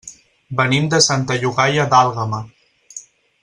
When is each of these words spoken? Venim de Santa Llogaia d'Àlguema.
Venim 0.61 0.87
de 0.93 1.01
Santa 1.09 1.37
Llogaia 1.43 1.87
d'Àlguema. 1.93 2.41